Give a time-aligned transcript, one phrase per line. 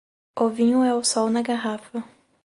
[0.35, 2.03] O vinho é o sol na garrafa.